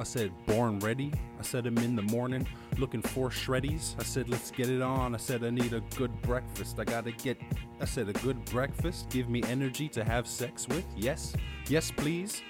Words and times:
I 0.00 0.02
said, 0.02 0.32
born 0.46 0.78
ready. 0.78 1.12
I 1.38 1.42
said, 1.42 1.66
I'm 1.66 1.76
in 1.76 1.94
the 1.94 2.00
morning 2.00 2.48
looking 2.78 3.02
for 3.02 3.28
shreddies. 3.28 3.94
I 4.00 4.02
said, 4.02 4.30
let's 4.30 4.50
get 4.50 4.70
it 4.70 4.80
on. 4.80 5.14
I 5.14 5.18
said, 5.18 5.44
I 5.44 5.50
need 5.50 5.74
a 5.74 5.82
good 5.94 6.22
breakfast. 6.22 6.80
I 6.80 6.84
gotta 6.84 7.12
get, 7.12 7.36
I 7.82 7.84
said, 7.84 8.08
a 8.08 8.14
good 8.14 8.42
breakfast. 8.46 9.10
Give 9.10 9.28
me 9.28 9.42
energy 9.42 9.90
to 9.90 10.02
have 10.02 10.26
sex 10.26 10.66
with. 10.68 10.86
Yes, 10.96 11.34
yes, 11.68 11.90
please. 11.90 12.40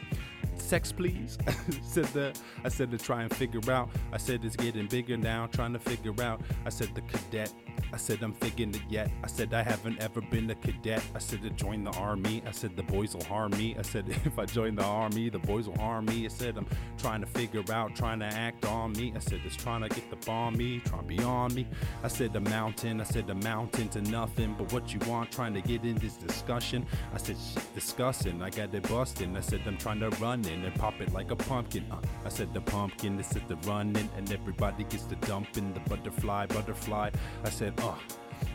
Sex, 0.61 0.93
please. 0.93 1.39
said 1.83 2.05
the, 2.07 2.33
I 2.65 2.69
said 2.69 2.91
to 2.91 2.99
try 2.99 3.23
and 3.23 3.35
figure 3.35 3.73
out. 3.73 3.91
I 4.13 4.19
said 4.19 4.45
it's 4.45 4.57
getting 4.57 4.87
bigger 4.87 5.17
now. 5.17 5.47
Trying 5.47 5.73
to 5.73 5.79
figure 5.79 6.15
out. 6.23 6.41
I 6.65 6.69
said 6.69 6.95
the 6.95 7.01
cadet. 7.03 7.53
I 7.93 7.97
said 7.97 8.23
I'm 8.23 8.33
thinking 8.33 8.75
it 8.75 8.83
yet. 8.89 9.11
I 9.25 9.27
said 9.27 9.53
I 9.53 9.63
haven't 9.63 10.01
ever 10.01 10.21
been 10.21 10.51
a 10.51 10.55
cadet. 10.55 11.03
I 11.15 11.19
said 11.19 11.43
to 11.43 11.51
join 11.51 11.85
the 11.85 11.91
army. 11.93 12.43
I 12.47 12.53
said 12.53 12.77
the 12.77 12.83
boys 12.83 13.15
will 13.15 13.25
harm 13.25 13.53
me. 13.53 13.75
I 13.79 13.83
said 13.83 14.05
if 14.09 14.39
I 14.39 14.45
join 14.45 14.77
the 14.77 14.85
army, 14.85 15.29
the 15.29 15.39
boys 15.39 15.69
will 15.69 15.79
harm 15.79 16.05
me. 16.07 16.25
I 16.25 16.29
said 16.29 16.57
I'm 16.57 16.67
trying 16.99 17.21
to 17.21 17.27
figure 17.27 17.65
out, 17.73 17.97
trying 17.97 18.21
to 18.21 18.27
act 18.27 18.65
on 18.67 18.93
me. 18.93 19.13
I 19.17 19.19
said 19.19 19.41
it's 19.45 19.57
trying 19.57 19.83
to 19.83 19.89
get 19.89 20.09
the 20.11 20.17
bomb 20.25 20.57
me, 20.57 20.81
trying 20.81 21.03
to 21.03 21.09
be 21.09 21.19
on 21.23 21.55
me. 21.55 21.67
I 22.05 22.09
said 22.09 22.33
the 22.33 22.41
mountain. 22.41 23.01
I 23.01 23.05
said 23.05 23.27
the 23.27 23.35
mountain 23.35 23.89
to 23.91 24.03
nothing 24.03 24.55
but 24.57 24.73
what 24.73 24.93
you 24.93 25.01
want. 25.11 25.33
Trying 25.33 25.55
to 25.55 25.61
get 25.61 25.85
in 25.85 25.97
this 25.97 26.15
discussion. 26.15 26.87
I 27.13 27.19
said 27.19 27.37
discussing. 27.75 28.43
I 28.43 28.51
got 28.51 28.75
it 28.75 28.89
busting. 28.89 29.37
I 29.37 29.41
said 29.41 29.63
I'm 29.67 29.79
trying 29.79 30.01
to 30.01 30.11
run 30.23 30.45
in 30.51 30.65
and 30.65 30.75
pop 30.75 31.01
it 31.01 31.13
like 31.13 31.31
a 31.31 31.37
pumpkin. 31.37 31.87
Uh, 31.91 32.01
I 32.25 32.29
said 32.29 32.53
the 32.53 32.61
pumpkin. 32.61 33.19
I 33.19 33.23
said 33.23 33.49
the 33.49 33.57
running 33.69 34.09
and 34.17 34.33
everybody 34.33 34.85
gets 34.85 35.05
the 35.05 35.17
dumping. 35.17 35.73
The 35.73 35.81
butterfly, 35.81 36.47
butterfly. 36.47 37.11
I 37.45 37.51
said 37.51 37.75
uh. 37.79 37.95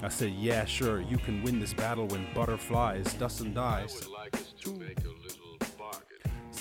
I 0.01 0.09
said, 0.09 0.31
yeah, 0.31 0.65
sure, 0.65 1.01
you 1.01 1.17
can 1.17 1.43
win 1.43 1.59
this 1.59 1.73
battle 1.73 2.07
when 2.07 2.25
butterflies, 2.33 3.13
dust 3.13 3.41
and 3.41 3.53
dies. 3.53 4.07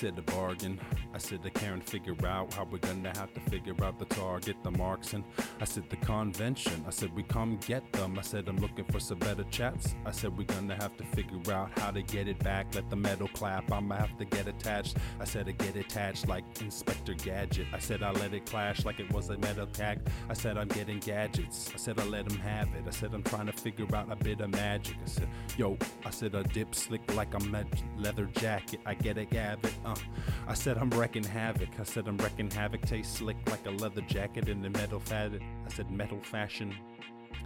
Said 0.05 0.17
the 0.17 0.33
bargain. 0.33 0.79
I 1.15 1.19
said 1.19 1.41
I 1.47 1.49
can't 1.49 1.83
figure 1.83 2.15
out 2.27 2.53
how 2.53 2.69
we're 2.71 2.77
gonna 2.77 3.17
have 3.17 3.33
to 3.33 3.41
figure 3.41 3.75
out 3.83 3.99
the 3.99 4.05
target, 4.05 4.57
the 4.63 4.71
marks, 4.71 5.15
and 5.15 5.25
I 5.63 5.65
said 5.65 5.89
the 5.89 5.97
convention. 5.97 6.85
I 6.87 6.91
said 6.91 7.17
we 7.17 7.23
come 7.23 7.57
get 7.67 7.91
them. 7.95 8.19
I 8.19 8.21
said 8.21 8.47
I'm 8.47 8.59
looking 8.59 8.85
for 8.85 9.01
some 9.01 9.19
better 9.19 9.45
chats. 9.45 9.95
I 10.05 10.11
said 10.11 10.37
we're 10.37 10.45
gonna 10.45 10.75
have 10.75 10.95
to 10.99 11.05
figure 11.17 11.55
out 11.55 11.71
how 11.79 11.91
to 11.91 12.03
get 12.03 12.29
it 12.29 12.39
back. 12.41 12.75
Let 12.75 12.91
the 12.91 12.97
metal 12.97 13.29
clap. 13.29 13.73
I'ma 13.73 13.95
have 13.95 14.19
to 14.19 14.27
get 14.27 14.47
attached. 14.47 14.99
I 15.19 15.25
said 15.25 15.49
I 15.49 15.53
get 15.53 15.75
attached 15.75 16.29
like 16.29 16.45
Inspector 16.61 17.15
Gadget. 17.15 17.69
I 17.73 17.79
said 17.79 18.03
I 18.03 18.11
let 18.11 18.35
it 18.35 18.45
clash 18.45 18.85
like 18.85 19.01
it 19.01 19.11
was 19.11 19.31
a 19.31 19.39
metal 19.39 19.67
tag. 19.69 20.01
I 20.29 20.35
said 20.35 20.59
I'm 20.59 20.69
getting 20.69 20.99
gadgets. 20.99 21.71
I 21.73 21.79
said 21.79 21.99
I 21.99 22.05
let 22.05 22.31
him 22.31 22.39
have 22.41 22.69
it. 22.75 22.85
I 22.87 22.91
said 22.91 23.15
I'm 23.15 23.23
trying 23.23 23.47
to 23.47 23.55
figure 23.55 23.87
out 23.97 24.13
a 24.13 24.17
bit 24.17 24.43
of 24.43 24.51
magic. 24.51 24.97
I 25.03 25.09
said, 25.09 25.29
yo, 25.57 25.79
I 26.05 26.11
said 26.11 26.35
a 26.35 26.43
dip 26.43 26.75
slick 26.75 27.15
like 27.15 27.33
a 27.33 27.41
med- 27.45 27.83
leather 27.97 28.27
jacket. 28.35 28.81
I 28.85 28.93
get 28.93 29.17
it, 29.17 29.31
Gabbit. 29.31 29.73
Uh, 29.95 30.31
I 30.49 30.55
said 30.55 30.79
I'm 30.79 30.91
wrecking 30.91 31.25
havoc. 31.25 31.69
I 31.79 31.85
said 31.85 32.09
I'm 32.09 32.17
wrecking 32.19 32.51
havoc. 32.51 32.83
Tastes 32.83 33.19
slick 33.19 33.37
like 33.51 33.67
a 33.67 33.71
leather 33.71 34.03
jacket 34.03 34.49
in 34.49 34.63
the 34.63 34.71
metal 34.71 35.01
fad. 35.01 35.39
I 35.67 35.69
said 35.73 35.91
metal 35.91 36.21
fashion, 36.21 36.75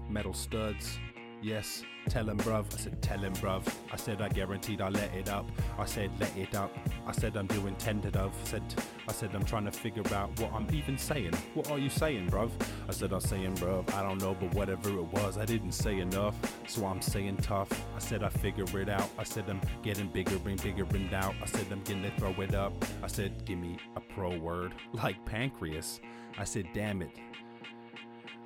metal 0.08 0.34
studs. 0.34 0.98
Yes, 1.40 1.84
tell 2.08 2.28
him, 2.28 2.36
bruv. 2.38 2.64
I 2.74 2.76
said, 2.76 3.00
tell 3.00 3.18
him, 3.18 3.32
bruv. 3.34 3.62
I 3.92 3.96
said, 3.96 4.20
I 4.20 4.28
guaranteed 4.28 4.80
I 4.80 4.88
let 4.88 5.14
it 5.14 5.28
up. 5.28 5.48
I 5.78 5.84
said, 5.84 6.10
let 6.18 6.36
it 6.36 6.54
up. 6.56 6.76
I 7.06 7.12
said, 7.12 7.36
I'm 7.36 7.46
doing 7.46 7.76
tentative. 7.76 8.32
Said, 8.42 8.62
I 9.06 9.12
said, 9.12 9.30
I'm 9.34 9.44
trying 9.44 9.64
to 9.66 9.70
figure 9.70 10.02
out 10.12 10.38
what 10.40 10.52
I'm 10.52 10.66
even 10.74 10.98
saying. 10.98 11.34
What 11.54 11.70
are 11.70 11.78
you 11.78 11.90
saying, 11.90 12.30
bruv? 12.30 12.50
I 12.88 12.92
said, 12.92 13.12
I'm 13.12 13.20
saying, 13.20 13.54
bruv. 13.56 13.92
I 13.94 14.02
don't 14.02 14.20
know, 14.20 14.34
but 14.34 14.52
whatever 14.54 14.90
it 14.90 15.12
was, 15.12 15.38
I 15.38 15.44
didn't 15.44 15.72
say 15.72 16.00
enough. 16.00 16.34
So 16.66 16.84
I'm 16.86 17.00
saying 17.00 17.36
tough. 17.36 17.70
I 17.94 18.00
said, 18.00 18.24
I 18.24 18.30
figure 18.30 18.64
it 18.80 18.88
out. 18.88 19.08
I 19.16 19.22
said, 19.22 19.44
I'm 19.48 19.60
getting 19.82 20.08
bigger 20.08 20.36
and 20.44 20.60
bigger 20.60 20.86
and 20.90 21.14
out. 21.14 21.36
I 21.40 21.46
said, 21.46 21.66
I'm 21.70 21.84
gonna 21.84 22.10
throw 22.18 22.32
it 22.42 22.54
up. 22.54 22.72
I 23.02 23.06
said, 23.06 23.44
give 23.44 23.58
me 23.58 23.78
a 23.94 24.00
pro 24.00 24.36
word 24.38 24.74
like 24.92 25.24
pancreas. 25.24 26.00
I 26.36 26.44
said, 26.44 26.66
damn 26.74 27.00
it. 27.02 27.10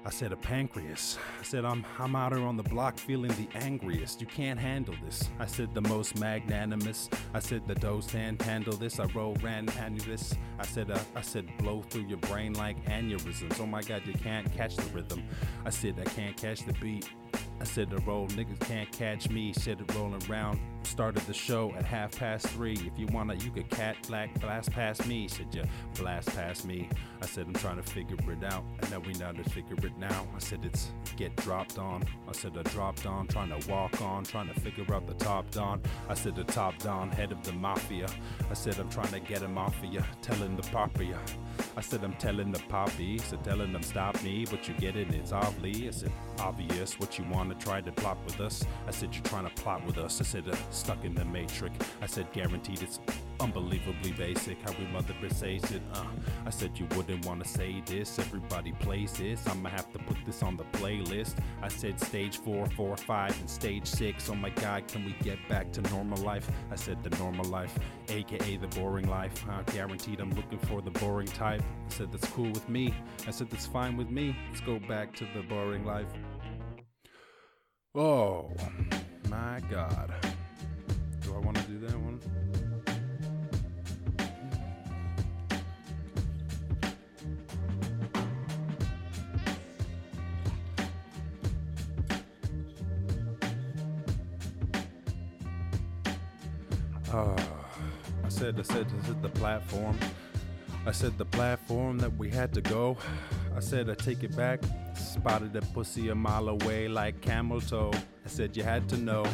I 0.05 0.11
said 0.11 0.33
a 0.33 0.37
pancreas. 0.37 1.17
I 1.41 1.45
said 1.45 1.65
I'm 1.65 1.85
I'm 1.99 2.17
out 2.17 2.33
here 2.33 2.45
on 2.45 2.57
the 2.57 2.63
block 2.65 2.99
feeling 2.99 3.31
the 3.33 3.49
angriest. 3.57 4.21
You 4.21 4.27
can't 4.27 4.59
handle 4.59 4.95
this. 5.05 5.31
I 5.39 5.47
said 5.47 5.75
the 5.75 5.81
most 5.81 6.19
magnanimous. 6.19 7.09
I 7.33 7.39
said 7.39 7.69
the 7.69 7.77
dose 7.77 8.09
can't 8.09 8.41
handle 8.43 8.77
this. 8.77 8.99
I 8.99 9.05
roll 9.15 9.37
ran 9.43 9.67
annulus. 9.67 10.37
I 10.59 10.67
said 10.67 10.91
uh, 10.91 10.99
I 11.15 11.21
said 11.21 11.47
blow 11.59 11.83
through 11.83 12.07
your 12.07 12.19
brain 12.19 12.55
like 12.55 12.85
aneurysms. 12.87 13.61
Oh 13.61 13.67
my 13.67 13.83
god, 13.83 14.03
you 14.05 14.15
can't 14.15 14.53
catch 14.53 14.75
the 14.75 14.91
rhythm. 14.91 15.23
I 15.65 15.71
said 15.71 15.95
I 16.01 16.05
can't 16.05 16.37
catch 16.37 16.67
the 16.67 16.73
beat. 16.75 17.09
I 17.61 17.65
said 17.65 17.91
the 17.91 17.99
roll 17.99 18.27
niggas 18.29 18.59
can't 18.61 18.91
catch 18.91 19.31
me. 19.31 19.53
Said 19.53 19.81
it 19.81 19.95
rolling 19.95 20.21
around. 20.29 20.59
Started 20.85 21.23
the 21.23 21.33
show 21.33 21.73
at 21.77 21.85
half 21.85 22.19
past 22.19 22.47
three. 22.49 22.73
If 22.75 22.99
you 22.99 23.07
wanna, 23.13 23.35
you 23.35 23.51
could 23.51 23.71
cat 23.71 23.97
black 24.07 24.39
blast 24.41 24.71
past 24.73 25.07
me. 25.07 25.29
Said 25.29 25.47
you 25.53 25.65
blast 25.99 26.29
past 26.35 26.67
me. 26.67 26.89
I 27.23 27.27
said 27.27 27.47
I'm 27.47 27.55
trying 27.55 27.77
to 27.77 27.83
figure 27.83 28.17
it 28.31 28.45
out. 28.45 28.65
And 28.81 28.91
now 28.91 28.99
we 28.99 29.13
know 29.15 29.33
to 29.33 29.45
figure 29.51 29.77
it 29.77 29.97
now. 29.97 30.27
I 30.35 30.39
said 30.39 30.65
it's 30.65 30.93
get 31.17 31.35
dropped 31.37 31.79
on. 31.79 32.05
I 32.29 32.33
said 32.33 32.53
I 32.59 32.63
dropped 32.65 33.07
on, 33.07 33.27
trying 33.27 33.59
to 33.59 33.71
walk 33.71 34.01
on, 34.03 34.25
trying 34.25 34.53
to 34.53 34.61
figure 34.61 34.93
out 34.95 35.07
the 35.07 35.15
top 35.15 35.51
don. 35.51 35.81
I 36.09 36.15
said 36.15 36.37
the 36.37 36.45
top 36.45 36.79
don, 36.79 37.11
head 37.11 37.33
of 37.33 37.43
the 37.45 37.53
mafia. 37.53 38.09
I 38.51 38.55
said 38.55 38.79
I'm 38.79 38.91
trying 38.91 39.13
to 39.13 39.21
get 39.21 39.43
him 39.43 39.57
off 39.57 39.75
of 39.83 40.23
telling 40.23 40.57
the 40.57 40.63
papia. 40.63 41.19
I 41.77 41.81
said 41.81 42.05
I'm 42.05 42.15
telling 42.15 42.53
the 42.53 42.59
poppy, 42.69 43.19
so 43.19 43.37
telling 43.39 43.73
them 43.73 43.83
stop 43.83 44.23
me, 44.23 44.47
but 44.51 44.69
you 44.69 44.75
get 44.75 44.97
it, 44.97 45.13
it's 45.15 45.33
obvious. 45.33 45.99
I 45.99 46.01
said 46.01 46.13
obvious 46.41 46.99
what 46.99 47.19
you 47.19 47.25
want 47.31 47.59
to 47.59 47.65
try 47.65 47.81
to 47.81 47.93
plot 47.93 48.19
with 48.25 48.41
us. 48.41 48.65
I 48.87 48.91
said 48.91 49.15
you're 49.15 49.25
trying 49.25 49.49
to 49.49 49.63
plot 49.63 49.85
with 49.87 49.99
us. 49.99 50.21
I 50.21 50.25
said 50.25 50.49
uh, 50.49 50.57
stuck 50.73 51.05
in 51.05 51.15
the 51.15 51.25
matrix. 51.25 51.77
I 52.01 52.07
said 52.07 52.33
guaranteed 52.33 52.83
it's 52.83 53.01
unbelievably 53.41 54.13
basic 54.13 54.61
how 54.63 54.73
we 54.79 54.87
mother 54.87 55.15
says 55.29 55.71
it. 55.73 55.83
Uh, 55.95 56.05
I 56.47 56.51
said 56.51 56.79
you 56.79 56.87
wouldn't 56.97 57.27
want 57.27 57.43
to 57.43 57.49
say 57.49 57.83
this. 57.87 58.19
Everybody 58.19 58.73
plays 58.73 59.13
this. 59.15 59.47
I'ma 59.47 59.69
have 59.71 59.93
to 59.93 59.99
put 60.01 60.17
this 60.25 60.43
on 60.43 60.57
the 60.57 60.65
playlist. 60.79 61.37
I 61.63 61.69
said 61.69 62.01
stage 62.01 62.39
four, 62.39 62.67
four, 62.71 62.97
five, 62.97 63.39
and 63.41 63.51
stage 63.51 63.87
six. 63.87 64.29
Oh 64.31 64.35
my 64.35 64.51
God, 64.51 64.87
can 64.89 65.05
we 65.05 65.15
get 65.23 65.39
back 65.49 65.73
to 65.73 65.81
normal 65.91 66.19
life? 66.23 66.49
I 66.71 66.77
said 66.77 67.03
the 67.03 67.11
normal 67.19 67.47
life, 67.47 67.77
aka 68.09 68.57
the 68.57 68.69
boring 68.69 69.09
life. 69.09 69.45
Uh, 69.49 69.63
guaranteed 69.73 70.21
I'm 70.21 70.31
looking 70.31 70.59
for 70.59 70.81
the 70.81 70.91
boring 70.93 71.29
type. 71.29 71.63
I 71.63 71.93
said 71.93 72.13
that's 72.13 72.29
cool 72.29 72.51
with 72.51 72.69
me. 72.69 72.95
I 73.27 73.31
said 73.31 73.51
that's 73.51 73.67
fine 73.67 73.97
with 73.97 74.11
me. 74.11 74.37
Let's 74.49 74.61
go 74.61 74.79
back 74.79 75.15
to 75.17 75.27
the 75.35 75.43
boring 75.43 75.85
life. 75.85 76.13
Oh 77.95 78.51
my 79.29 79.61
God. 79.71 80.32
Oh, 97.15 97.37
I 98.25 98.29
said, 98.31 98.59
I 98.59 98.63
said, 98.63 98.87
I 98.87 99.07
said 99.07 99.23
the 99.23 99.29
platform. 99.29 99.99
I 100.87 100.93
said 100.93 101.19
the 101.19 101.27
platform 101.27 101.99
that 101.99 102.17
we 102.17 102.31
had 102.31 102.55
to 102.55 102.63
go. 102.63 102.97
I 103.55 103.61
said 103.61 103.91
I 103.91 103.95
take 103.95 104.23
it 104.23 104.35
back. 104.35 104.61
Spotted 104.95 105.55
a 105.55 105.61
pussy 105.61 106.09
a 106.09 106.15
mile 106.15 106.49
away 106.49 106.89
like 106.89 107.21
camel 107.21 107.61
toe. 107.61 107.93
I 107.95 108.29
said 108.29 108.57
you 108.57 108.63
had 108.63 108.89
to 108.89 108.97
know. 108.97 109.27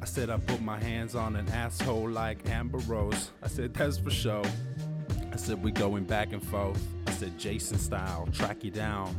I 0.00 0.06
said 0.06 0.30
I 0.30 0.38
put 0.38 0.62
my 0.62 0.80
hands 0.80 1.14
on 1.14 1.36
an 1.36 1.46
asshole 1.50 2.08
like 2.08 2.48
Amber 2.48 2.78
Rose. 2.78 3.32
I 3.42 3.48
said 3.48 3.74
that's 3.74 3.98
for 3.98 4.10
show. 4.10 4.42
I 5.30 5.36
said 5.36 5.62
we 5.62 5.72
going 5.72 6.04
back 6.04 6.32
and 6.32 6.42
forth. 6.42 6.82
I 7.06 7.10
said 7.12 7.38
Jason 7.38 7.78
style, 7.78 8.26
track 8.32 8.64
you 8.64 8.70
down, 8.70 9.14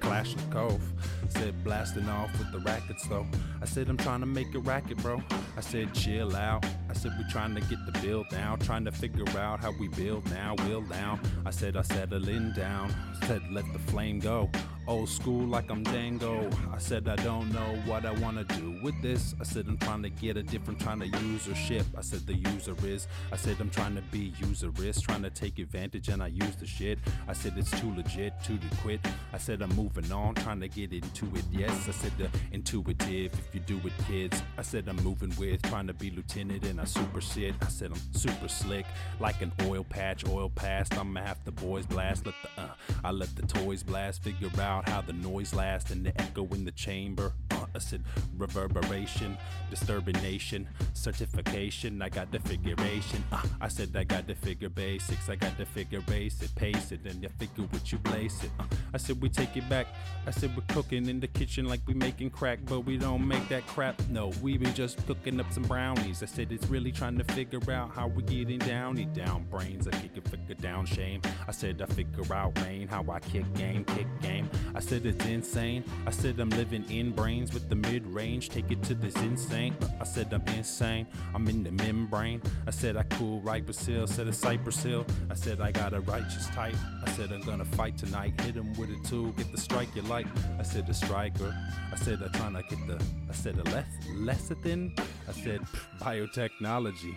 clash 0.00 0.34
of 0.34 0.50
cove. 0.50 0.80
I 1.22 1.28
said 1.38 1.62
blasting 1.64 2.08
off 2.08 2.36
with 2.38 2.50
the 2.50 2.60
rackets 2.60 3.06
though. 3.08 3.26
I 3.60 3.66
said 3.66 3.88
I'm 3.90 3.96
trying 3.96 4.20
to 4.20 4.26
make 4.26 4.54
a 4.54 4.58
racket, 4.58 4.96
bro. 4.98 5.22
I 5.56 5.60
said 5.60 5.92
chill 5.92 6.34
out. 6.34 6.64
Said 6.96 7.12
we 7.18 7.24
trying 7.30 7.54
to 7.54 7.60
get 7.60 7.78
the 7.84 7.92
bill 8.00 8.24
now, 8.32 8.56
trying 8.56 8.84
to 8.86 8.92
figure 8.92 9.28
out 9.38 9.60
how 9.60 9.72
we 9.78 9.88
build 9.88 10.28
now, 10.30 10.54
will 10.66 10.80
down. 10.80 11.20
I 11.44 11.50
said 11.50 11.76
I 11.76 11.82
settling 11.82 12.52
down. 12.52 12.94
Said 13.26 13.42
let 13.50 13.70
the 13.72 13.78
flame 13.78 14.18
go. 14.18 14.50
Old 14.88 15.08
school 15.08 15.46
like 15.48 15.68
I'm 15.68 15.82
Django. 15.82 16.54
I 16.72 16.78
said 16.78 17.08
I 17.08 17.16
don't 17.16 17.52
know 17.52 17.76
what 17.86 18.06
I 18.06 18.12
wanna 18.12 18.44
do 18.44 18.78
with 18.84 19.00
this. 19.02 19.34
I 19.40 19.44
said 19.44 19.66
I'm 19.66 19.78
trying 19.78 20.02
to 20.04 20.10
get 20.10 20.36
a 20.36 20.44
different, 20.44 20.80
trying 20.80 21.00
to 21.00 21.08
usership. 21.08 21.84
I 21.98 22.02
said 22.02 22.24
the 22.24 22.34
user 22.34 22.76
is. 22.84 23.08
I 23.32 23.36
said 23.36 23.56
I'm 23.58 23.70
trying 23.70 23.96
to 23.96 24.02
be 24.12 24.32
userist, 24.38 25.02
trying 25.02 25.22
to 25.22 25.30
take 25.30 25.58
advantage 25.58 26.08
and 26.08 26.22
I 26.22 26.28
use 26.28 26.54
the 26.54 26.66
shit. 26.66 27.00
I 27.26 27.32
said 27.32 27.54
it's 27.56 27.72
too 27.80 27.92
legit, 27.96 28.34
too 28.44 28.58
to 28.58 28.76
quit. 28.76 29.00
I 29.32 29.38
said 29.38 29.60
I'm 29.60 29.74
moving 29.74 30.12
on, 30.12 30.36
trying 30.36 30.60
to 30.60 30.68
get 30.68 30.92
into 30.92 31.26
it. 31.34 31.44
Yes, 31.50 31.88
I 31.88 31.92
said 31.92 32.12
the 32.16 32.30
intuitive. 32.52 33.32
If 33.34 33.54
you 33.54 33.60
do 33.60 33.80
it, 33.84 33.92
kids. 34.06 34.40
I 34.56 34.62
said 34.62 34.86
I'm 34.88 35.02
moving 35.02 35.32
with, 35.36 35.62
trying 35.62 35.88
to 35.88 35.94
be 35.94 36.10
lieutenant 36.10 36.64
and 36.64 36.80
I 36.80 36.84
super 36.84 37.20
shit. 37.20 37.56
I 37.60 37.68
said 37.68 37.90
I'm 37.90 38.12
super 38.12 38.46
slick, 38.46 38.86
like 39.18 39.42
an 39.42 39.52
oil 39.64 39.82
patch, 39.82 40.24
oil 40.28 40.48
past. 40.48 40.96
I'ma 40.96 41.22
have 41.22 41.44
the 41.44 41.52
boys 41.52 41.86
blast. 41.86 42.24
Let 42.24 42.34
the 42.42 42.62
uh, 42.62 42.68
I 43.02 43.10
let 43.10 43.34
the 43.34 43.46
toys 43.46 43.82
blast. 43.82 44.22
Figure 44.22 44.50
out 44.60 44.75
how 44.86 45.00
the 45.00 45.12
noise 45.12 45.54
lasts 45.54 45.90
and 45.90 46.04
the 46.04 46.20
echo 46.20 46.46
in 46.48 46.64
the 46.64 46.72
chamber. 46.72 47.32
Uh, 47.50 47.78
said 47.78 48.02
reverberation, 48.36 49.36
disturbing 49.70 50.16
nation, 50.22 50.68
certification. 50.94 52.00
I 52.00 52.08
got 52.08 52.30
the 52.32 52.40
figuration. 52.40 53.22
Uh, 53.32 53.42
I 53.60 53.68
said 53.68 53.94
I 53.94 54.04
got 54.04 54.26
the 54.26 54.34
figure 54.34 54.68
basics. 54.68 55.28
I 55.28 55.36
got 55.36 55.56
the 55.58 55.66
figure 55.66 56.00
base 56.00 56.42
it, 56.42 56.54
pace 56.54 56.92
it, 56.92 57.00
and 57.04 57.22
you 57.22 57.28
figure 57.38 57.64
what 57.64 57.92
you 57.92 57.98
place 57.98 58.42
it. 58.44 58.50
Uh, 58.58 58.64
I 58.96 58.98
said 58.98 59.20
we 59.20 59.28
take 59.28 59.58
it 59.58 59.68
back. 59.68 59.88
I 60.26 60.30
said 60.30 60.56
we're 60.56 60.74
cooking 60.74 61.06
in 61.06 61.20
the 61.20 61.26
kitchen 61.26 61.66
like 61.66 61.80
we 61.86 61.92
making 61.92 62.30
crack, 62.30 62.60
but 62.64 62.80
we 62.80 62.96
don't 62.96 63.28
make 63.28 63.46
that 63.50 63.66
crap. 63.66 64.00
No, 64.08 64.32
we 64.40 64.56
be 64.56 64.72
just 64.72 65.06
cooking 65.06 65.38
up 65.38 65.52
some 65.52 65.64
brownies. 65.64 66.22
I 66.22 66.26
said 66.26 66.50
it's 66.50 66.66
really 66.68 66.90
trying 66.90 67.18
to 67.18 67.24
figure 67.34 67.60
out 67.70 67.90
how 67.90 68.08
we 68.08 68.22
getting 68.22 68.58
down. 68.58 68.98
Eat 68.98 69.12
down 69.12 69.44
brains. 69.50 69.86
I 69.86 69.90
kick 69.90 70.12
it, 70.16 70.26
figure 70.26 70.54
down 70.54 70.86
shame. 70.86 71.20
I 71.46 71.52
said 71.52 71.82
I 71.82 71.92
figure 71.92 72.34
out 72.34 72.58
rain, 72.62 72.88
how 72.88 73.04
I 73.10 73.20
kick 73.20 73.44
game, 73.52 73.84
kick 73.84 74.06
game. 74.22 74.48
I 74.74 74.80
said 74.80 75.04
it's 75.04 75.24
insane. 75.26 75.84
I 76.06 76.10
said 76.10 76.40
I'm 76.40 76.48
living 76.50 76.90
in 76.90 77.12
brains 77.12 77.52
with 77.52 77.68
the 77.68 77.76
mid 77.76 78.06
range. 78.06 78.48
Take 78.48 78.70
it 78.70 78.82
to 78.84 78.94
this 78.94 79.14
insane. 79.16 79.76
I 80.00 80.04
said 80.04 80.32
I'm 80.32 80.42
insane. 80.56 81.06
I'm 81.34 81.46
in 81.48 81.62
the 81.62 81.70
membrane. 81.70 82.40
I 82.66 82.70
said 82.70 82.96
I 82.96 83.02
cool 83.02 83.42
right 83.42 83.62
Brazil. 83.62 84.06
Said 84.06 84.26
a 84.26 84.32
Cypress 84.32 84.82
Hill. 84.82 85.04
I 85.30 85.34
said 85.34 85.60
I 85.60 85.70
got 85.70 85.92
a 85.92 86.00
righteous 86.00 86.46
type. 86.48 86.76
I 87.06 87.10
said 87.10 87.30
I'm 87.30 87.42
gonna 87.42 87.66
fight 87.66 87.98
tonight. 87.98 88.40
Hit 88.40 88.56
him 88.56 88.72
with 88.72 88.85
tool. 89.04 89.32
Get 89.32 89.50
the 89.50 89.58
strike 89.58 89.94
you 89.96 90.02
like. 90.02 90.26
I 90.58 90.62
said 90.62 90.86
the 90.86 90.94
striker. 90.94 91.56
I 91.92 91.96
said 91.96 92.22
I'm 92.22 92.32
trying 92.32 92.54
to 92.54 92.62
get 92.62 92.86
the. 92.86 93.02
I 93.28 93.32
said 93.32 93.58
a 93.58 93.64
less 93.64 93.88
lecithin. 94.14 94.98
I 95.28 95.32
said 95.32 95.60
biotechnology. 96.00 97.16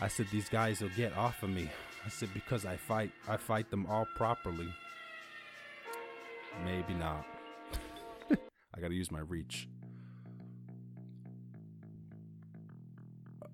I 0.00 0.08
said 0.08 0.26
these 0.30 0.48
guys 0.48 0.82
will 0.82 0.90
get 0.90 1.16
off 1.16 1.42
of 1.42 1.50
me. 1.50 1.70
I 2.04 2.08
said 2.08 2.28
because 2.34 2.66
I 2.66 2.76
fight, 2.76 3.10
I 3.28 3.36
fight 3.36 3.70
them 3.70 3.86
all 3.86 4.06
properly. 4.14 4.68
Maybe 6.64 6.94
not. 6.94 7.24
I 8.30 8.80
gotta 8.80 8.94
use 8.94 9.10
my 9.10 9.20
reach. 9.20 9.68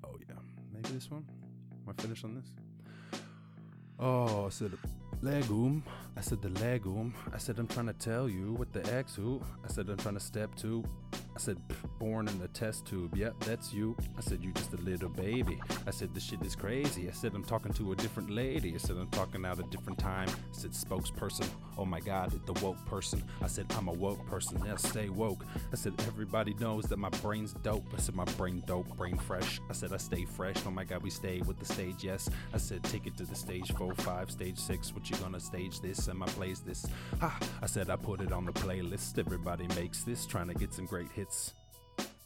Oh 0.04 0.16
yeah, 0.28 0.34
maybe 0.74 0.90
this 0.90 1.10
one. 1.10 1.24
Am 1.86 1.94
I 1.98 2.02
finished 2.02 2.24
on 2.24 2.34
this? 2.34 3.20
Oh, 3.98 4.46
I 4.46 4.48
said 4.48 4.72
legume. 5.22 5.82
I 6.16 6.20
said 6.20 6.42
the 6.42 6.50
legume. 6.60 7.14
I 7.32 7.38
said 7.38 7.58
I'm 7.58 7.68
trying 7.68 7.86
to 7.86 7.92
tell 7.92 8.28
you 8.28 8.52
what 8.52 8.72
the 8.72 8.80
who. 9.16 9.40
I 9.64 9.68
said 9.68 9.88
I'm 9.88 9.96
trying 9.96 10.14
to 10.14 10.20
step 10.20 10.54
to. 10.56 10.84
I 11.34 11.38
said 11.38 11.56
born 11.98 12.28
in 12.28 12.38
the 12.38 12.48
test 12.48 12.86
tube. 12.86 13.16
Yep, 13.16 13.40
that's 13.40 13.72
you. 13.72 13.96
I 14.18 14.20
said 14.20 14.42
you 14.42 14.52
just 14.52 14.72
a 14.74 14.76
little 14.76 15.08
baby. 15.08 15.58
I 15.86 15.90
said 15.90 16.14
this 16.14 16.24
shit 16.24 16.42
is 16.42 16.54
crazy. 16.54 17.08
I 17.08 17.12
said 17.12 17.32
I'm 17.34 17.44
talking 17.44 17.72
to 17.74 17.92
a 17.92 17.96
different 17.96 18.30
lady. 18.30 18.74
I 18.74 18.78
said 18.78 18.96
I'm 18.96 19.08
talking 19.08 19.44
out 19.44 19.58
a 19.58 19.62
different 19.64 19.98
time. 19.98 20.28
I 20.28 20.32
said 20.52 20.72
spokesperson. 20.72 21.48
Oh 21.78 21.84
my 21.84 22.00
god, 22.00 22.38
the 22.44 22.52
woke 22.64 22.84
person. 22.86 23.22
I 23.40 23.46
said 23.46 23.66
I'm 23.76 23.88
a 23.88 23.92
woke 23.92 24.24
person. 24.26 24.60
Yeah, 24.64 24.76
stay 24.76 25.08
woke. 25.08 25.44
I 25.72 25.76
said 25.76 25.94
everybody 26.06 26.54
knows 26.54 26.84
that 26.84 26.98
my 26.98 27.08
brain's 27.22 27.54
dope. 27.54 27.84
I 27.96 28.00
said 28.00 28.14
my 28.14 28.24
brain 28.36 28.62
dope, 28.66 28.94
brain 28.96 29.16
fresh. 29.16 29.60
I 29.70 29.72
said 29.72 29.92
I 29.92 29.96
stay 29.96 30.24
fresh. 30.24 30.56
Oh 30.66 30.70
my 30.70 30.84
god, 30.84 31.02
we 31.02 31.10
stay 31.10 31.40
with 31.40 31.58
the 31.58 31.64
stage. 31.64 32.04
Yes. 32.04 32.28
I 32.52 32.58
said 32.58 32.82
take 32.84 33.06
it 33.06 33.16
to 33.16 33.24
the 33.24 33.34
stage 33.34 33.72
four, 33.72 33.94
five, 33.94 34.30
stage 34.30 34.58
six. 34.58 34.94
What 34.94 35.08
you 35.08 35.16
gonna 35.16 35.40
stage 35.40 35.80
this? 35.80 36.08
Am 36.08 36.22
I 36.22 36.26
plays 36.26 36.60
this? 36.60 36.84
Ha! 37.20 37.38
I 37.62 37.66
said 37.66 37.88
I 37.88 37.96
put 37.96 38.20
it 38.20 38.32
on 38.32 38.44
the 38.44 38.52
playlist. 38.52 39.18
Everybody 39.18 39.66
makes 39.68 40.02
this. 40.02 40.26
Trying 40.26 40.48
to 40.48 40.54
get 40.54 40.74
some 40.74 40.86
great 40.86 41.10
hits 41.10 41.21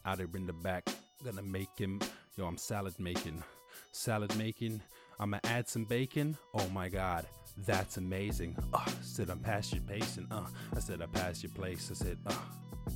out 0.05 0.19
here 0.19 0.29
in 0.35 0.47
the 0.47 0.53
back. 0.53 0.89
Gonna 1.25 1.43
make 1.43 1.77
him. 1.77 2.01
Yo, 2.37 2.47
I'm 2.47 2.59
salad 2.59 2.95
making. 2.99 3.43
Salad 3.93 4.35
making. 4.37 4.81
I'ma 5.19 5.39
add 5.45 5.69
some 5.69 5.85
bacon. 5.85 6.37
Oh 6.55 6.69
my 6.69 6.89
god, 6.89 7.27
that's 7.67 7.97
amazing. 7.97 8.57
Uh, 8.73 8.85
said 9.03 9.31
I'm 9.31 9.39
past 9.39 9.73
your 9.73 9.83
pacing. 9.83 10.27
Uh, 10.31 10.47
I 10.75 10.81
said 10.81 11.01
I 11.03 11.07
passed 11.07 11.43
your 11.43 11.53
place. 11.53 11.91
I 11.91 11.95
said, 11.95 12.19
uh, 12.27 12.35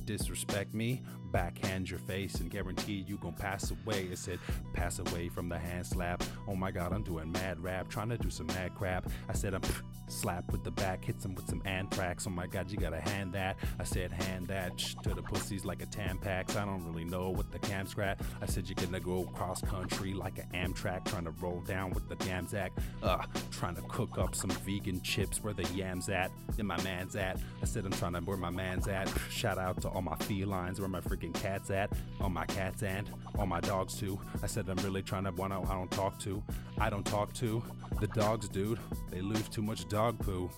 disrespect 0.05 0.73
me, 0.73 1.01
backhand 1.31 1.89
your 1.89 1.99
face 1.99 2.35
and 2.35 2.49
guarantee 2.49 3.05
you 3.07 3.17
gon' 3.17 3.33
pass 3.33 3.71
away. 3.71 4.09
I 4.11 4.15
said, 4.15 4.39
pass 4.73 4.99
away 4.99 5.29
from 5.29 5.49
the 5.49 5.57
hand 5.57 5.85
slap. 5.85 6.23
Oh 6.47 6.55
my 6.55 6.71
god, 6.71 6.93
I'm 6.93 7.03
doing 7.03 7.31
mad 7.31 7.61
rap, 7.61 7.89
trying 7.89 8.09
to 8.09 8.17
do 8.17 8.29
some 8.29 8.47
mad 8.47 8.75
crap. 8.75 9.09
I 9.29 9.33
said, 9.33 9.53
I'm 9.53 9.61
slap 10.07 10.51
with 10.51 10.63
the 10.63 10.71
back, 10.71 11.05
hits 11.05 11.23
him 11.23 11.35
with 11.35 11.47
some 11.47 11.61
anthrax. 11.65 12.27
Oh 12.27 12.31
my 12.31 12.47
god, 12.47 12.69
you 12.69 12.77
gotta 12.77 12.99
hand 12.99 13.33
that. 13.33 13.57
I 13.79 13.83
said, 13.83 14.11
hand 14.11 14.47
that 14.47 14.77
to 14.77 15.13
the 15.13 15.21
pussies 15.21 15.65
like 15.65 15.81
a 15.81 15.85
Tampax. 15.85 16.55
I 16.55 16.65
don't 16.65 16.85
really 16.85 17.05
know 17.05 17.29
what 17.29 17.51
the 17.51 17.59
cam's 17.59 17.97
at. 17.97 18.19
I 18.41 18.45
said, 18.45 18.67
you're 18.67 18.75
gonna 18.75 18.99
go 18.99 19.23
cross 19.33 19.61
country 19.61 20.13
like 20.13 20.39
an 20.39 20.47
Amtrak, 20.53 21.05
trying 21.05 21.25
to 21.25 21.31
roll 21.31 21.61
down 21.61 21.91
with 21.91 22.07
the 22.09 22.15
Gamzak. 22.15 22.71
Uh, 23.01 23.23
trying 23.51 23.75
to 23.75 23.81
cook 23.83 24.17
up 24.17 24.35
some 24.35 24.49
vegan 24.49 25.01
chips 25.01 25.43
where 25.43 25.53
the 25.53 25.63
yams 25.73 26.09
at, 26.09 26.31
and 26.57 26.67
my 26.67 26.81
man's 26.83 27.15
at. 27.15 27.39
I 27.61 27.65
said, 27.65 27.85
I'm 27.85 27.91
trying 27.91 28.13
to 28.13 28.21
where 28.21 28.37
my 28.37 28.49
man's 28.49 28.87
at. 28.87 29.11
Shout 29.29 29.57
out 29.57 29.81
to 29.81 29.89
all 29.91 30.01
my 30.01 30.15
felines, 30.15 30.79
where 30.79 30.89
my 30.89 31.01
freaking 31.01 31.33
cats 31.33 31.69
at, 31.69 31.91
all 32.19 32.29
my 32.29 32.45
cats 32.45 32.83
and 32.83 33.09
all 33.37 33.45
my 33.45 33.59
dogs 33.59 33.95
too. 33.95 34.19
I 34.41 34.47
said, 34.47 34.69
I'm 34.69 34.77
really 34.77 35.01
trying 35.03 35.25
to 35.25 35.31
one 35.31 35.51
I 35.51 35.61
don't 35.61 35.91
talk 35.91 36.19
to. 36.21 36.41
I 36.77 36.89
don't 36.89 37.05
talk 37.05 37.33
to 37.35 37.63
the 37.99 38.07
dogs, 38.07 38.49
dude. 38.49 38.79
They 39.09 39.21
lose 39.21 39.47
too 39.49 39.61
much 39.61 39.87
dog 39.89 40.19
poo. 40.19 40.49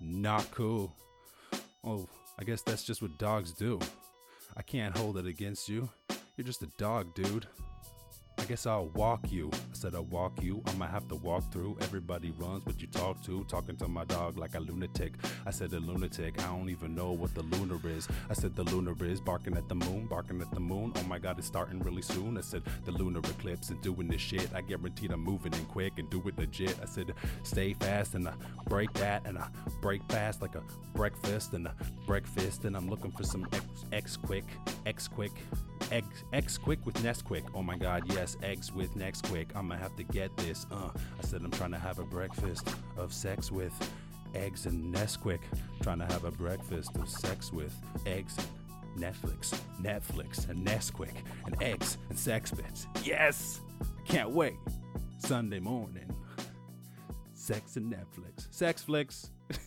Not 0.00 0.50
cool. 0.50 0.92
Oh, 1.84 2.08
I 2.38 2.44
guess 2.44 2.62
that's 2.62 2.84
just 2.84 3.02
what 3.02 3.18
dogs 3.18 3.52
do. 3.52 3.78
I 4.56 4.62
can't 4.62 4.96
hold 4.96 5.18
it 5.18 5.26
against 5.26 5.68
you. 5.68 5.88
You're 6.36 6.46
just 6.46 6.62
a 6.62 6.68
dog, 6.78 7.14
dude. 7.14 7.46
I 8.46 8.48
guess 8.48 8.64
I'll 8.64 8.86
walk 8.94 9.32
you. 9.32 9.50
I 9.52 9.58
said 9.72 9.96
I'll 9.96 10.04
walk 10.04 10.40
you. 10.40 10.62
I 10.66 10.74
might 10.74 10.90
have 10.90 11.08
to 11.08 11.16
walk 11.16 11.50
through. 11.50 11.78
Everybody 11.80 12.32
runs, 12.38 12.62
but 12.64 12.80
you 12.80 12.86
talk 12.86 13.20
to. 13.24 13.42
Talking 13.48 13.74
to 13.78 13.88
my 13.88 14.04
dog 14.04 14.38
like 14.38 14.54
a 14.54 14.60
lunatic. 14.60 15.14
I 15.44 15.50
said 15.50 15.72
a 15.72 15.80
lunatic. 15.80 16.40
I 16.40 16.46
don't 16.46 16.70
even 16.70 16.94
know 16.94 17.10
what 17.10 17.34
the 17.34 17.42
lunar 17.42 17.80
is. 17.88 18.06
I 18.30 18.34
said 18.34 18.54
the 18.54 18.62
lunar 18.62 18.94
is 19.04 19.20
barking 19.20 19.56
at 19.56 19.68
the 19.68 19.74
moon, 19.74 20.06
barking 20.06 20.40
at 20.40 20.52
the 20.52 20.60
moon. 20.60 20.92
Oh 20.94 21.02
my 21.08 21.18
god, 21.18 21.40
it's 21.40 21.48
starting 21.48 21.80
really 21.80 22.02
soon. 22.02 22.38
I 22.38 22.40
said 22.40 22.62
the 22.84 22.92
lunar 22.92 23.18
eclipse 23.18 23.70
and 23.70 23.82
doing 23.82 24.06
this 24.06 24.20
shit. 24.20 24.48
I 24.54 24.60
guaranteed 24.60 25.10
I'm 25.10 25.22
moving 25.22 25.52
in 25.52 25.64
quick 25.64 25.94
and 25.98 26.08
do 26.08 26.22
it 26.28 26.38
legit. 26.38 26.76
I 26.80 26.86
said 26.86 27.14
stay 27.42 27.74
fast 27.74 28.14
and 28.14 28.28
I 28.28 28.34
break 28.68 28.92
that 28.92 29.26
and 29.26 29.38
I 29.38 29.48
break 29.82 30.04
fast 30.04 30.40
like 30.40 30.54
a 30.54 30.62
breakfast 30.94 31.52
and 31.54 31.66
a 31.66 31.74
breakfast. 32.06 32.64
And 32.64 32.76
I'm 32.76 32.88
looking 32.88 33.10
for 33.10 33.24
some 33.24 33.48
X, 33.52 33.64
X 33.90 34.16
quick, 34.16 34.44
X 34.86 35.08
quick. 35.08 35.32
Eggs, 35.92 36.24
eggs 36.32 36.58
quick 36.58 36.84
with 36.84 36.96
Nesquik. 36.96 37.44
Oh 37.54 37.62
my 37.62 37.76
god, 37.76 38.02
yes, 38.12 38.35
eggs 38.42 38.72
with 38.72 38.94
Nesquik. 38.94 39.54
I'ma 39.54 39.76
have 39.76 39.96
to 39.96 40.04
get 40.04 40.36
this. 40.36 40.66
Uh, 40.70 40.90
I 40.94 41.22
said 41.22 41.42
I'm 41.42 41.50
trying 41.50 41.72
to 41.72 41.78
have 41.78 41.98
a 41.98 42.04
breakfast 42.04 42.68
of 42.96 43.12
sex 43.12 43.50
with 43.50 43.72
eggs 44.34 44.66
and 44.66 44.94
Nesquik. 44.94 45.40
Trying 45.82 45.98
to 45.98 46.06
have 46.06 46.24
a 46.24 46.30
breakfast 46.30 46.96
of 46.96 47.08
sex 47.08 47.52
with 47.52 47.74
eggs 48.06 48.36
and 48.38 49.02
Netflix, 49.02 49.58
Netflix 49.80 50.48
and 50.48 50.66
Nesquik 50.66 51.14
and 51.44 51.62
eggs 51.62 51.98
and 52.08 52.18
sex 52.18 52.50
bits. 52.50 52.86
Yes, 53.04 53.60
can't 54.06 54.30
wait. 54.30 54.56
Sunday 55.18 55.60
morning, 55.60 56.14
sex 57.34 57.76
and 57.76 57.92
Netflix, 57.92 58.46
sex 58.50 58.82
flicks. 58.82 59.30